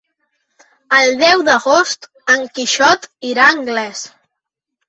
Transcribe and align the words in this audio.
El 0.99 1.11
deu 1.19 1.43
d'agost 1.49 2.09
en 2.37 2.49
Quixot 2.57 3.09
irà 3.33 3.47
a 3.51 3.55
Anglès. 3.59 4.05